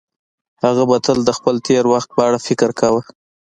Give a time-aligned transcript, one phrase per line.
[0.63, 3.01] هغه به تل د خپل تېر وخت په اړه فکر کاوه.